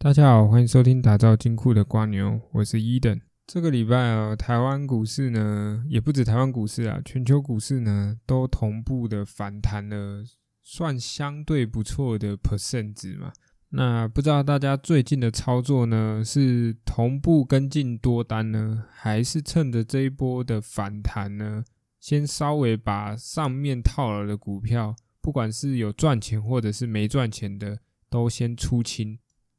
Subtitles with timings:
[0.00, 3.20] 大家好，欢迎收听打造金库的瓜牛，我是伊登。
[3.48, 10.22] 这个礼拜啊，台湾股市呢，也不止台湾股市啊，全球股市呢，都同步的反弹了，
[10.62, 13.32] 算相对不错的 percent 值嘛。
[13.70, 21.64] 那不知道大家最近的操作呢，是同步跟进多单呢，还是趁着这一波的反弹呢，
[21.98, 29.18] 先稍微把上面套牢的股票，不管是有赚钱或者是没赚钱的，都先出清。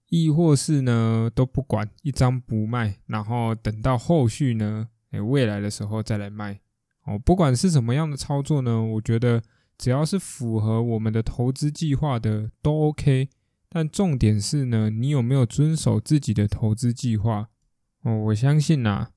[0.09, 6.59] 亦或是呢都不管，一张不卖，然后等到后续呢，哎，未来的时候再来卖。
[7.05, 9.41] 哦，不管是什么样的操作呢，我觉得
[9.77, 13.29] 只要是符合我们的投资计划的都 OK。
[13.69, 17.49] 但重点是呢，你有没有遵守自己的投资计划？
[18.01, 19.09] 哦，我相信呐，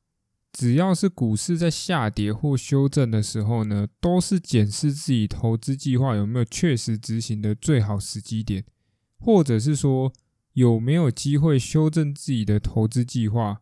[0.52, 8.64] 只要是股市在下跌或修正的时候呢，都是检视自己投资计划有没有确实执行的最好时机点，
[9.18, 10.12] 或者是说。
[10.54, 13.60] 有没有机会修正自己的投资计划，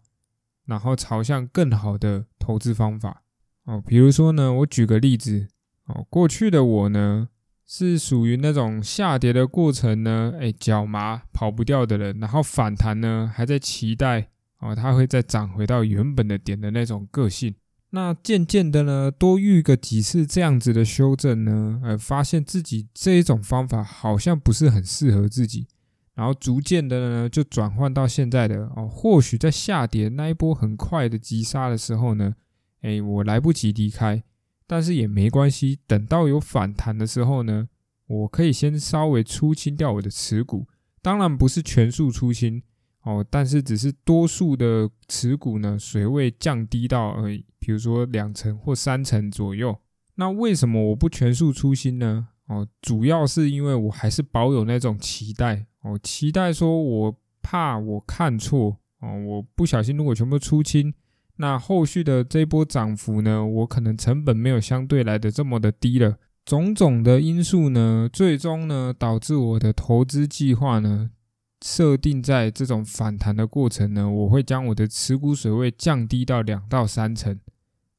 [0.67, 3.23] 然后朝向更好的投资方法？
[3.65, 5.49] 哦，比如说呢，我举个例子，
[5.87, 7.29] 哦，过去的我呢
[7.67, 17.55] 是属于那种下跌的过程呢，哎，脚麻跑不掉的人，然后反弹呢还在期待，哦，它会再涨回到原本的点的那种个性。
[17.91, 25.67] 那渐渐的呢，多遇个几次这样子的修正呢，呃，发现自己这一种方法好像不是很适合自己。
[26.15, 32.35] 然后逐渐的呢，就转换到现在的哦，或许在下跌那一波很快的急杀的时候呢，
[32.83, 34.23] 哎，我来不及离开，
[34.67, 37.69] 但是也没关系，等到有反弹的时候呢，
[38.07, 40.67] 我可以先稍微出清掉我的持股，
[41.01, 42.63] 当然不是全数出清
[43.03, 49.79] 哦，但是只是多数的持股呢，水位降低到呃，比如说两成或三成左右。
[50.17, 52.29] 那为什么我不全数出清呢？
[52.51, 55.67] 哦，主要是因为我还是保有那种期待。
[55.83, 60.93] 哦，期待说，我怕我看错哦，我不小心如果全部出清，
[61.37, 66.17] 那后续的这波涨幅呢，我可能成本没有相对来的这么的低了。
[66.45, 71.11] 种种的因素呢，最终呢，导致我的投资计划呢，
[71.65, 77.39] 设定在这种反弹的过程呢，我会将我的持股水位降低到两到三成。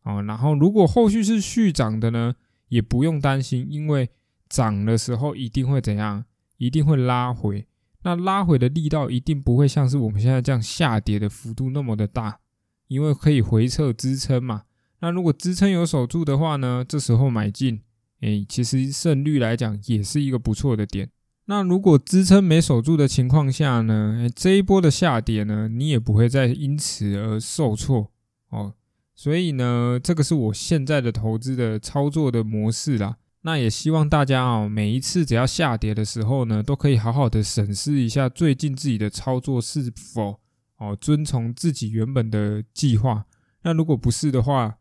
[0.03, 2.35] 哦，然后如果后续是续涨的呢，
[2.67, 4.09] 也不用担心，因为
[4.51, 6.25] 涨的时候一定会怎样，
[6.57, 7.66] 一定会拉回。
[8.03, 12.39] 那拉回的力道一定不会像是我们现在这样下跌的幅度那么的大，
[12.88, 14.63] 因为可以回撤支撑嘛。
[15.00, 17.81] 那如果支撑有守住的话呢，这时候买进，
[18.19, 21.09] 诶，其实胜率来讲也是一个不错的点。
[21.45, 28.11] 那如果支撑没守住的情况下呢，这一波的下跌呢，你也不会再因此而受挫
[28.50, 28.73] 哦。
[29.13, 33.17] 所以呢，这个是我现在的投资的操作的模式啦。
[33.44, 40.40] 那也希望大家啊，每一次只要下跌的时候呢，都可以好好的审视一下最近自己的操作是否
[40.78, 43.25] 哦遵从自己原本的计划。
[43.63, 44.78] 那如果不是的话，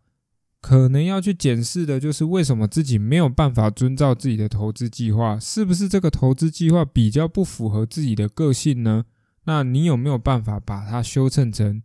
[0.61, 9.07] 可能要去检视的就是为什么自己没有办法遵照自己的投资计划，是不是这个投资计划比较不符合自己的个性呢？
[9.45, 11.83] 那你有没有办法把它修正成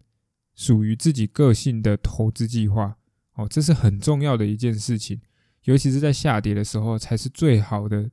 [0.53, 2.97] 属于自己个性的投资计划？
[3.35, 5.21] 哦，这是很重要的一件事情。
[5.65, 8.09] 尤其是在下跌的时候，才是最好的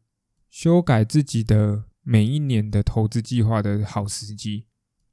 [0.50, 4.64] 修改自己的每一年的投资计划的好时机。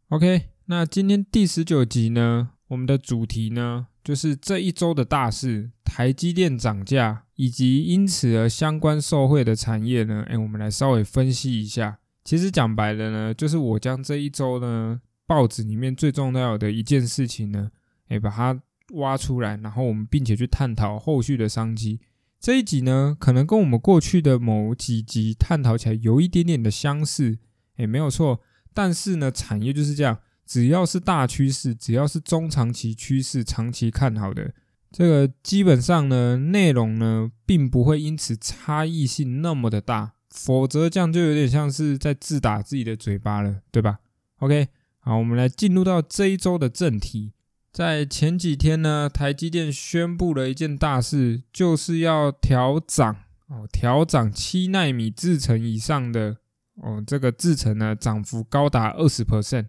[0.07, 11.99] OK，那今天第十九集呢，我们的主题呢，就是这一周的大事，台积电涨价，以及因此而相关受惠的产业呢，哎，我们来稍微分析一下。
[12.23, 17.69] 其实讲白了呢，就是我将这一周呢报纸里面最重要的一件事情呢，
[18.07, 18.57] 哎，把它
[18.93, 21.99] 挖出来，然后我们并且去探讨后续的商机。
[22.39, 27.37] 这一集呢，可能跟我们过去的某几集探讨起来有一点点的相似，
[27.75, 28.39] 诶，没有错。
[28.73, 34.53] 但是呢，产业就是这样，只要是大趋势，只要是中长期趋势、长期看好的，
[34.89, 43.99] 这个基本上呢，内容呢，并不会因此差异性那么的大，否则这样就有点像是在自打自己的嘴巴了，对吧
[44.37, 44.69] ？OK，
[44.99, 47.33] 好，我们来进入到这一周的正题。
[47.79, 53.15] 在前几天呢，台积电宣布了一件大事，就是要调涨
[53.47, 56.35] 哦，调涨七纳米制程以上的
[56.75, 59.67] 哦，这个制程呢，涨幅高达二十 percent。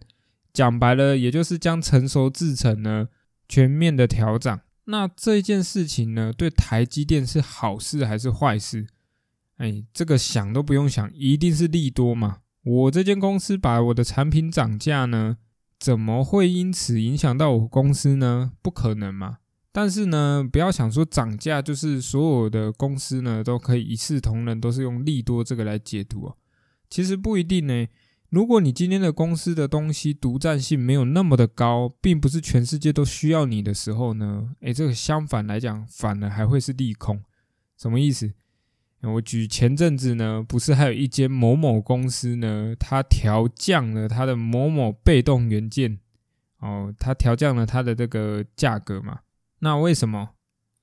[0.53, 3.07] 讲白了，也就是将成熟制程呢
[3.49, 4.63] 全面的调涨。
[4.87, 8.89] 那这件事情呢，对台积电是好事还是坏事？
[9.59, 12.39] 哎，这个想都不用想，一定是利多嘛。
[12.65, 15.37] 我这间公司把我的产品涨价呢。
[15.81, 18.53] 怎么会因此影响到我公司呢？
[18.61, 19.39] 不可能嘛！
[19.73, 26.37] 但是呢，不要想说涨价就是所有的公司呢都可以一视同仁，都是用利多这个来解读哦。
[26.91, 27.87] 其实不一定呢。
[28.29, 37.21] 如果你今天的公司的东西独占性没有那么的高，并不是全世界都需要你的时候呢，诶，这个相反来讲，反而还会是利空。
[37.77, 38.33] 什么意思？
[39.03, 45.99] 我举前阵子呢，不是还有一间某某公司呢，它调降了它的某某被动元件，
[46.59, 49.21] 哦，它调降了它的这个价格嘛？
[49.61, 50.31] 那为什么？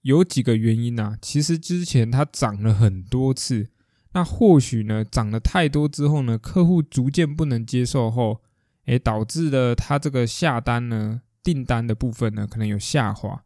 [0.01, 1.17] 有几个原因呐？
[1.21, 3.69] 其实之前它涨了很多次。
[4.13, 8.41] 那或许呢，涨了太多之后呢，客户逐渐不能接受后，
[8.85, 13.43] 诶，导致了他这个下单呢，订单的部分呢，可能有下滑。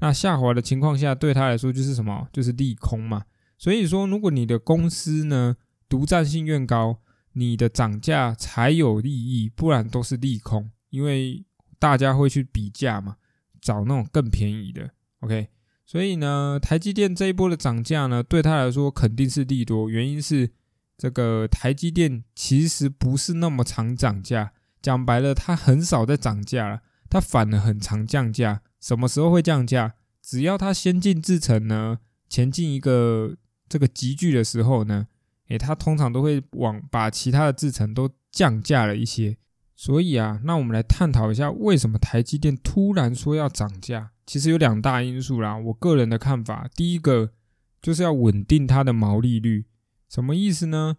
[0.00, 2.26] 那下滑的情况下，对他来说就是什么？
[2.32, 3.24] 就是利空嘛。
[3.58, 5.56] 所以说，如果你的公司呢，
[5.88, 7.00] 独占性越高，
[7.32, 11.44] 你的涨价才有利益，不然都是利空，因为
[11.78, 13.16] 大家会去比价嘛，
[13.60, 14.90] 找那种更便宜的。
[15.20, 15.48] OK。
[15.84, 19.88] 所以呢，台积电这一波的涨价呢，对他来说肯定是利多。
[19.88, 20.50] 原因是
[20.98, 24.52] 这个台积电其实不是那么常涨价，
[24.82, 28.60] 讲白了，它很少在涨价了，它反而很常降价。
[28.78, 29.94] 什么时候会降价？
[30.20, 33.38] 只要它先进制程呢前进一个
[33.68, 35.06] 这个集聚的时候呢，
[35.48, 39.36] 诶，它通常都会往把其他的制程都降价了一些。
[39.76, 44.10] 所以啊，那我们来探讨一下，为什么台积电突然说要涨价？
[44.26, 45.56] 其实有两大因素啦。
[45.56, 47.30] 我个人的看法，第一个
[47.80, 49.66] 就是要稳定它的毛利率。
[50.08, 50.96] 什么意思呢？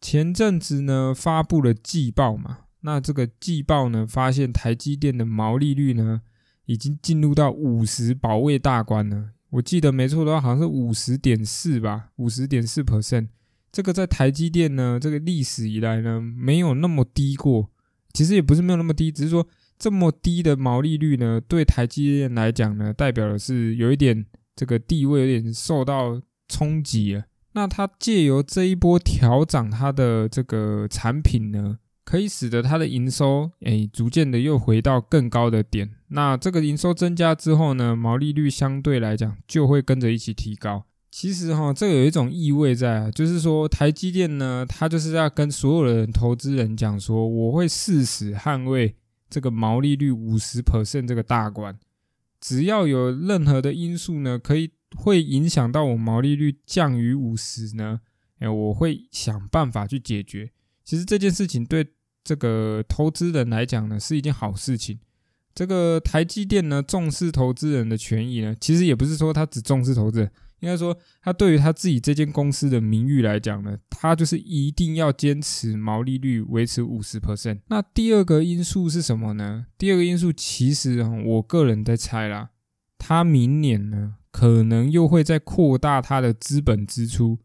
[0.00, 6.22] 前阵子呢发布了季报嘛，那这个季报呢发现台积电的毛利率呢
[6.66, 9.30] 已经进入到五十保卫大关了。
[9.50, 13.28] 我记得没错的话，好像是五十点四吧，五十点四 percent。
[13.70, 17.70] 这个在台积电呢这个历史以来呢没有那么低过。
[18.12, 19.46] 其实也不是没有那么低，只是说。
[19.82, 27.24] 这么低的毛利率呢，对台积电来讲呢，代表的是有一点这个地位有点受到冲击了。
[27.52, 31.78] 那它借由这一波调涨它的这个产品呢，
[32.10, 35.92] 可以使得它的营收诶逐渐的又回到更高的点。
[36.08, 40.84] 那这个营收增加之后呢，毛利率相对来讲就会跟着一起提高。
[41.08, 48.96] 其实哈，这有一种意味在，就是说台积电呢，它就是要跟所有的人投资人讲说，我会誓死捍卫。
[49.28, 51.78] 这个毛利率五十 percent 这个大关，
[52.40, 58.00] 只要有任何的因素呢，可以会影响到我毛利率降于五十呢，
[58.40, 60.50] 哎，我会想办法去解决。
[60.84, 61.86] 其实这件事情对
[62.22, 64.98] 这个投资人来讲呢，是一件好事情。
[65.54, 70.30] 这个台积电呢，重视投资人的权益呢，其实也不是说他只重视投资人。
[70.60, 77.60] 应该说，他对于他自己这间公司的名誉来讲呢，他就是一定要坚持毛利率维持五十 percent。
[77.68, 79.64] 那第二个因素是什么呢？
[79.78, 82.50] 第二个因素其实我个人在猜啦，
[82.98, 87.38] 他明年呢可能又会再扩大他的资本支出。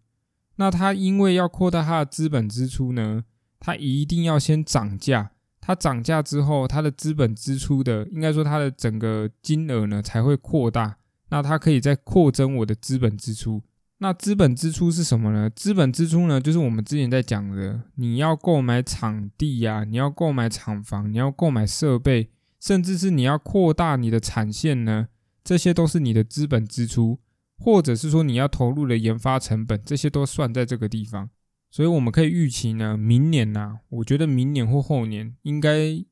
[0.57, 3.23] 那他因为要扩大他的资本支出呢，
[3.59, 5.31] 它一定要先涨价。
[5.61, 10.97] 它涨价之后，它的资本支出的，应该说它的整个金额呢才会扩大。
[11.29, 13.63] 那它可以再扩增我的资本支出。
[13.97, 15.49] 那资本支出是什么呢？
[15.49, 22.29] 资本支出呢，就是我们之前在讲的，你要购买场地呀，你要购买厂房，你要购买设备，
[22.59, 25.07] 甚至是你要扩大你的产线呢，
[25.43, 27.19] 这些都是你的资本支出，
[27.57, 31.29] 或者是说你要投入的研发成本，这些都算在这个地方。
[31.75, 36.05] 所以我们可以预期呢，明年呐，我觉得明年或后年应该。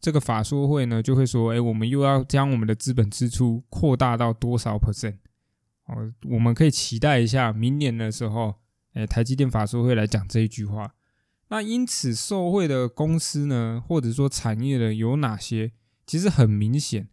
[0.00, 5.16] 这个法说会呢，就会说，哎，我们又要将我们的资本支出扩大到多少 percent？
[5.86, 8.54] 哦，我们可以期待一下，明年的时候，
[8.92, 10.94] 哎，台积电法说会来讲这一句话。
[11.48, 15.72] 那因此受惠的公司呢，或者说产业的有哪些？
[16.06, 17.08] 其实很明显，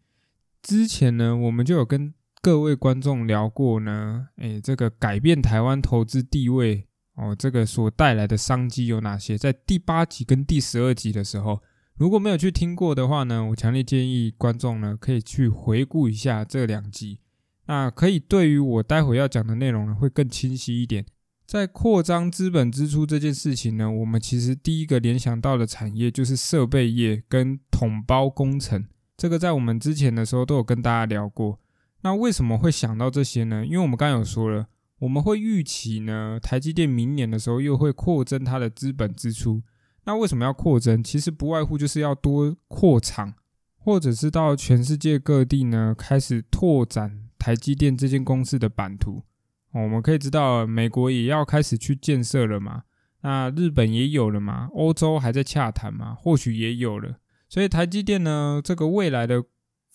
[0.62, 9.38] 之前呢，我们就有跟各位观众聊过呢，哎，这个改变台湾投资地位哦，这个所带来的商机有哪些？
[9.38, 11.62] 在第八集跟第十二集的时候。
[11.98, 17.20] 如果没有去听过的话呢，我强烈建议观众呢可以去回顾一下这两集，
[17.68, 21.06] 那可以对于我待会要讲的内容呢会更清晰一点。
[21.46, 31.60] 在扩张资本支出这件事情呢，我们其实第一个联想到的产业就是设备业跟统包工程，这个在我们之前的时候都有跟大家聊过。
[32.01, 33.63] 那为什么会想到这些呢？
[33.63, 34.65] 因为我们刚刚有说了，
[35.01, 39.63] 我们会预期呢，台积电明年的时候又会扩增它的资本支出。
[40.03, 41.03] 那为什么要扩增？
[41.03, 43.34] 其实不外乎就是要多扩厂，
[43.79, 49.24] 或者是到全世界各地呢开始拓展台积电这间公司的版图。
[49.72, 52.84] 我们可以知道，美国也要开始去建设了嘛，
[53.22, 57.17] 那日本也有了嘛，欧洲还在洽谈嘛，或许也有了。
[57.50, 59.43] 所以台积电呢，这个未来的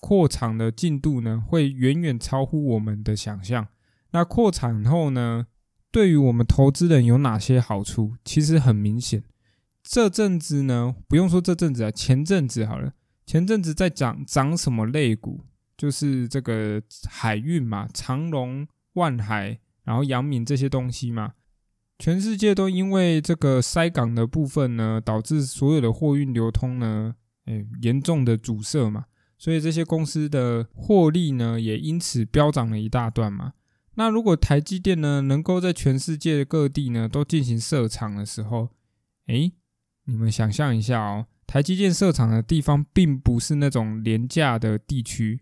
[0.01, 3.69] 扩厂的进度呢，会远远超乎我们的想象。
[4.13, 5.47] 那扩产后呢，
[5.91, 8.15] 对于我们投资人有哪些好处？
[8.25, 9.23] 其实很明显。
[9.83, 12.93] 这阵子呢，不用说这阵子啊，前阵子好了，
[13.25, 15.45] 前阵子在涨涨什么类股，
[15.77, 21.35] 就是这个海运嘛，长隆、万海，然后阳明这些东西嘛，
[21.99, 29.05] 全世界都因为这个塞港的部分呢，导致所有的货运流通呢，哎，严重的阻塞嘛，
[29.39, 33.53] 所以这些公司的获利呢，也因此飙涨了一大段嘛。
[33.97, 38.69] 那如果台积电呢，能够在全世界各地呢都进行设厂的时候，
[39.27, 39.53] 诶，
[40.05, 45.41] 你们想象一下哦，台积电设厂的地方并不是那种廉价的地区，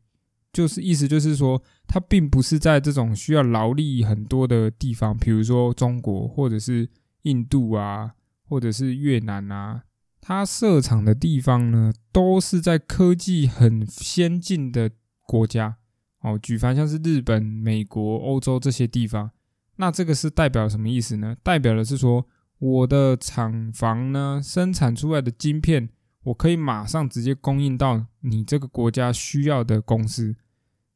[0.52, 6.88] 就是意思就是说，它并不是在这种需要劳力很多的地方，比如说中国或者是
[7.22, 9.82] 印度啊，或者是越南啊，
[10.20, 14.92] 它设厂的地方呢，都是在科技很先进的
[15.26, 15.78] 国家。
[16.24, 19.30] 哦，举凡像是日本、美国、欧洲这些地方，
[19.76, 21.36] 那这个是代表什么意思呢？
[21.42, 22.26] 代表的是说，
[22.58, 25.90] 我的厂房呢生产出来的晶片，
[26.22, 30.34] 我可以马上直接供应到你这个国家需要的公司。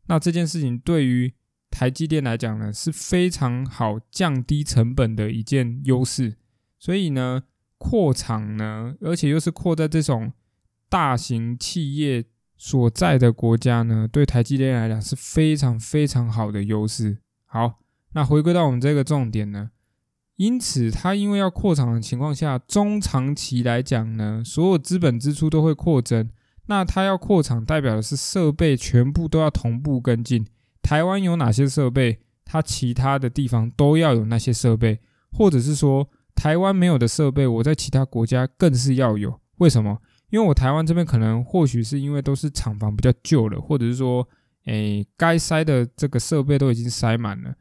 [0.06, 1.35] 那这件事情对于
[1.70, 6.37] 台积电来讲呢，是非常好降低成本的一件优势。
[6.78, 7.42] 所以呢，
[7.76, 10.32] 扩厂呢，而且又是扩在这种
[10.88, 12.25] 大型企业。
[12.59, 17.19] 所在的国家呢，对台积电来讲是非常非常好的优势。
[17.47, 17.79] 好，
[18.12, 19.71] 那回归到我们这个重点呢，
[20.37, 26.29] 因此它因为要扩厂的情况下，中长期来讲呢，所有资本支出都会扩增。
[26.67, 30.47] 那它要扩厂，代表的是设备全部都要同步跟进。
[30.83, 35.00] 台湾有哪些设备，它其他的地方都要有那些设备，
[35.33, 39.41] 或者是说台湾没有的设备，我在其他国家更是要有。
[39.59, 40.03] 为什么？
[40.30, 44.28] 因为我台湾这边可能或许是因为都是厂房比较旧了，或者是说，
[44.66, 47.54] 诶，该塞的这个设备都已经塞满了，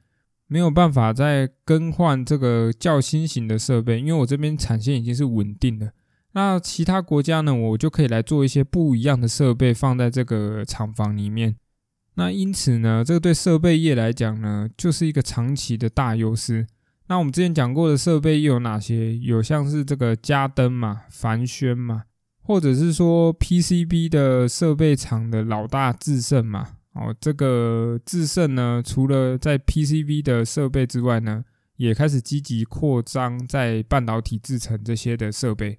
[0.48, 4.00] 没有办法再更换这个较新型的设备。
[4.00, 5.94] 因为我这边产线已经是稳定的，
[6.34, 11.56] 那其他国家呢，我就可以来做一些不一样的设备放在这个厂房里面。
[12.16, 16.68] 那因此呢，这个对设备业来讲呢，就是一个长期的大优势。
[17.08, 19.16] 那我们之前讲过的设备又有哪些？
[19.20, 22.04] 有像是这个嘉登嘛，凡轩嘛。
[22.48, 31.44] 或者是说 PCB 的设备厂的老大智胜嘛，哦，这个智胜呢，除了在 PCB 的设备之外呢，
[31.76, 35.78] 也开始积极扩张在半导体制成这些的设备，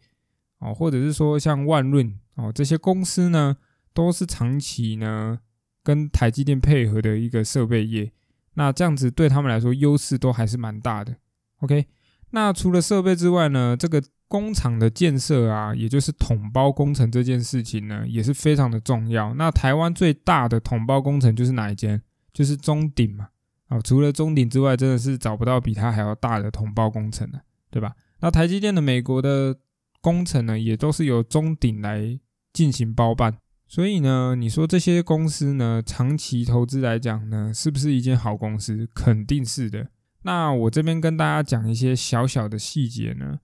[0.59, 3.57] 哦，或者是说像万润哦这些公司呢，
[3.95, 5.39] 都是长期呢
[5.83, 8.13] 跟台积电配合的一个设备业，
[8.53, 11.17] 那这样子对他们来说优势都还是蛮大的。
[11.61, 11.87] OK，
[12.31, 14.03] 那除了设备之外呢，这个。
[14.31, 19.33] 工厂的建设啊，也就是统包工程这件事情呢，也是非常的重要。
[19.33, 22.03] 那台湾最大的统包工程就是哪一间？
[22.35, 23.29] 就是中鼎嘛。
[23.69, 27.95] 啊，除了中鼎之外，真的是找不到比它还要大的统包工程了，对吧？
[28.21, 29.57] 那台积电的美国的
[30.03, 32.21] 工程呢，也都是由中鼎来
[32.53, 33.39] 进行包办。
[33.67, 38.87] 所以呢，你说这些公司呢，长期投资来讲呢，是不是一间好公司？
[38.95, 39.89] 肯定是的。
[40.23, 43.41] 那我这边跟大家讲一些小小的细节呢。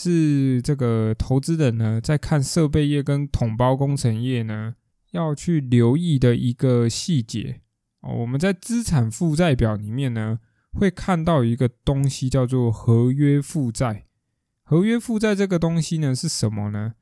[0.00, 4.76] 是这个投资人呢，在看设备业跟统包工程业呢，
[5.10, 7.62] 要去留意的一个细节
[8.02, 8.14] 哦。
[8.20, 10.38] 我们在资产负债表里面呢，
[10.70, 14.04] 会看到一个东西叫做合约负债。
[14.62, 16.94] 合约负债这个东西呢，是什么呢？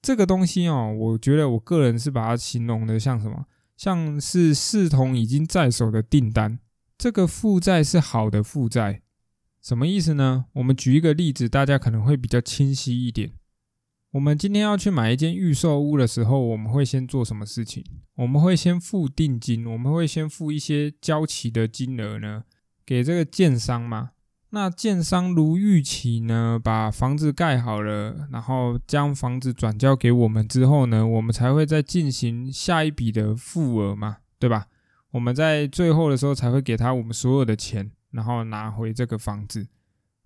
[0.00, 3.46] 这个东西哦，我觉得我个人是把它形容的像什么？
[3.76, 6.60] 像是视同已经在手的订单。
[6.98, 9.02] 这个负债是好的负债。
[9.62, 10.46] 什么意思呢？
[10.54, 13.30] 我们举一个例子，大家可能会比较清晰一点。
[14.10, 17.84] 我们今天要去买一间预售屋的时候，我们会先做什么事情？
[18.16, 22.42] 我们会先付定金，我们会先付一些交期的金额呢，
[22.84, 24.10] 给这个建商嘛。
[24.50, 34.66] 那建商如预期呢，把房子盖好了，然后将房子转交给我们之后呢，我们才会再进行下一笔的付额嘛，对吧？
[35.10, 37.90] 我们在最后的时候才会给他我们所有的钱。
[38.10, 39.68] 然后拿回这个房子，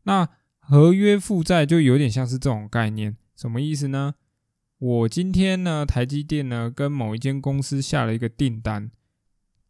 [0.05, 0.29] 那
[0.61, 4.15] 合约负债就有点像是这种概念，什么意思呢？
[4.79, 8.93] 我今天呢，台积电呢跟某一间公司下了一个订单，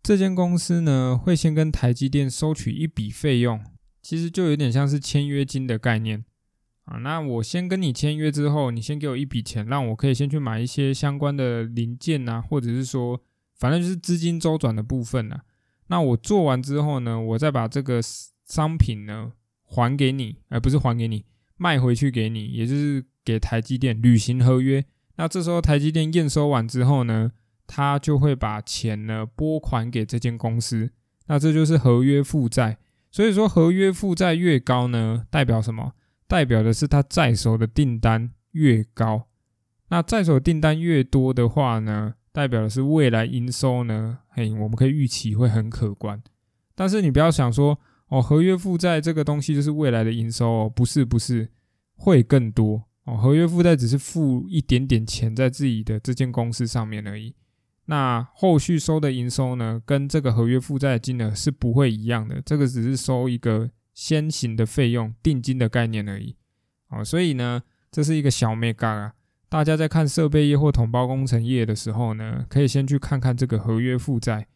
[0.02, 3.64] 这间公司呢会先跟台积电收取一笔费用，
[4.02, 6.22] 其实就有点像是签约金的概念
[6.84, 6.98] 啊。
[6.98, 13.22] 那我先跟你签约之后，你先给我一笔钱，让我可以先去买一些相关的零件啊，或者是说，
[13.62, 15.42] 反正就是资金周转的部分啊。
[15.86, 18.00] 那我做完之后呢，我再把这个
[18.44, 19.30] 商品呢
[19.62, 21.24] 还给你，而不是还给你
[21.56, 24.84] 卖回去给你，也就是给台积电履行合约。
[25.14, 27.30] 那这时候台积电验收完之后呢，
[27.68, 30.90] 他就会把钱呢拨款给这间公司。
[31.28, 32.78] 那这就是合约负债。
[33.12, 35.92] 所以说合约负债越高呢，代表什么？
[36.26, 39.28] 代表的是他在手的订单越高。
[39.88, 46.20] 那在手订单越多的话呢，代表的是未来营收呢，嘿，我们可以预期会很可观。
[46.74, 51.50] 但是你不要想说，哦，合约负债这个东西就是未来的营收哦，不是不是，
[51.94, 53.16] 会更多哦。
[53.18, 57.34] 合约负债只是付一点点钱在自己的这间公司上面而已。
[57.84, 66.36] 那后续收的营收呢，跟这个合约负债金额是不会一样的，这个只是收一个先行的费用、定金的概念而已。
[66.88, 69.12] 哦，所以呢，这是一个小 mega 啊。
[69.52, 74.46] 大家在看设备业或统包工程业的时候呢，可以先去看看这个合约负债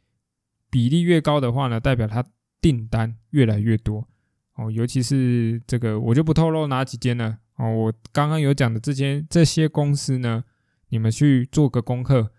[0.71, 2.25] 比例越高的话呢，代表它
[2.63, 4.09] 订单越来越多
[4.55, 4.71] 哦。
[4.71, 7.71] 尤其是这个，我就不透露哪几间了哦。
[7.71, 10.43] 我刚刚有讲的这间这些公司呢，
[10.89, 12.31] 你们去做个功课，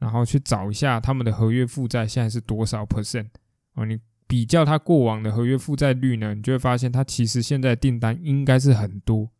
[0.00, 3.28] 然后去找一下他们的合约负债现在是多少 percent
[3.74, 3.86] 哦。
[3.86, 9.30] 你比较它过往的合约负债率呢，你就会发现它其实现在订单应该是很多。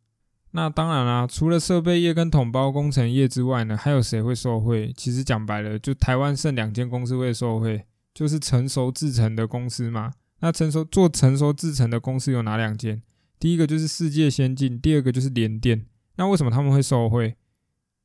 [0.53, 4.93] 那当然啦，除了设备业跟统包工程业之外呢，还有谁会受惠？
[4.97, 10.13] 其实讲白了，就台湾剩两间公司会受惠，就是成熟制成的公司嘛。
[10.41, 13.01] 那成熟做成熟制成的公司有哪两间？
[13.39, 15.87] 第一个就是世界先进，第二个就是联电。
[16.17, 17.37] 那为什么他们会受惠？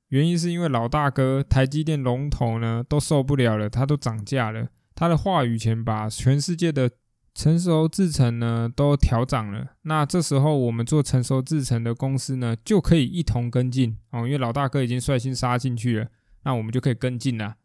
[0.09, 6.91] 原因是因为老大哥台积电龙头呢都受不了了，他都涨价了，他的话语权把全世界的。
[7.35, 16.07] 成熟制程呢都调涨了，那这时候我们做成熟制程的公司呢就可以一同跟进哦，因为老大哥已经率先杀进去了，
[16.43, 17.55] 那我们就可以跟进了。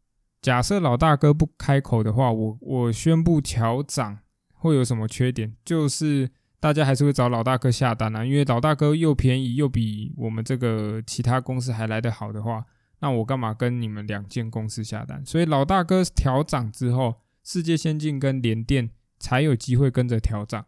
[0.43, 4.19] 假设老大哥不开口的话，我我宣布调涨
[4.55, 5.55] 会有什么缺点？
[5.65, 12.65] 就是大家还是会找老大哥下单啊，因为老大哥又便宜又比我们这个其他公司还来得好的话，
[12.99, 15.25] 那我干嘛跟你们两间公司下单？
[15.25, 18.91] 所以老大哥调涨之后，世界先进跟联电。
[19.21, 20.65] 才有机会跟着调涨，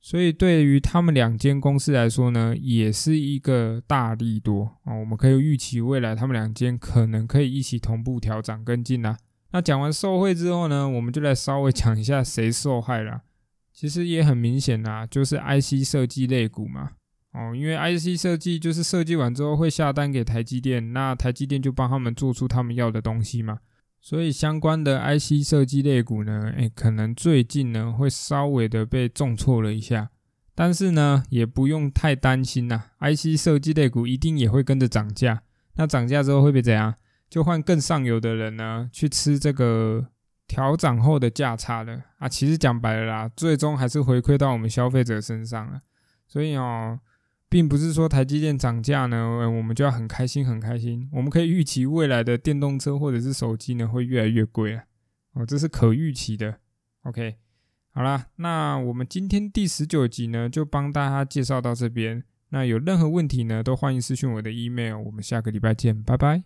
[0.00, 4.92] 所以对于他们两间公司来说呢，也是一个大利多啊。
[4.92, 9.16] 我们可以预期未来他们两间可能可以一起同步调涨跟进啦。
[9.52, 13.22] 那讲完受贿之后呢，我们就来稍微讲一下谁受害了。
[13.72, 16.90] 其实也很明显啦，就是 IC 设计类股嘛。
[17.32, 23.60] 哦，因为 IC 设计就是设计完之后会下单给台积电，那台积电就帮他们做出他们要的东西嘛。
[24.04, 30.10] 所以相关的 IC 设计类股呢，哎，可能最近呢会稍微的被重挫了一下，
[30.56, 35.44] 但是呢也不用太担心呐，IC 设计类股一定也会跟着涨价。
[35.76, 36.96] 那涨价之后会被怎样？
[37.30, 40.08] 就换更上游的人呢去吃这个
[40.48, 42.28] 调涨后的价差了啊。
[42.28, 45.80] 其实讲白了啦，最终还是回馈到我们消费者身上了。
[46.26, 46.98] 所以哦。
[47.52, 51.06] 并不是说台积电涨价呢，我们就要很开心很开心。
[51.12, 54.84] 我们可以预期未来的电动车或者是手机呢会越来越贵啊，
[55.34, 56.60] 哦，这是可预期的。
[57.02, 57.36] OK，
[57.90, 62.24] 好啦，那我们今天第十九集呢就帮大家介绍到这边。
[62.48, 64.96] 那有任何问题呢，都欢迎私讯我的 email。
[64.96, 66.44] 我们下个礼拜见，拜拜。